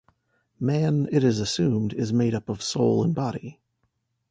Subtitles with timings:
[0.59, 3.61] Man, it is assumed, is made up of soul and body.